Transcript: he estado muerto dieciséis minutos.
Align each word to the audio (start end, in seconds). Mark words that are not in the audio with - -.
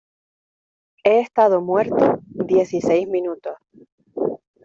he 1.03 1.19
estado 1.19 1.61
muerto 1.61 2.21
dieciséis 2.25 3.07
minutos. 3.07 3.53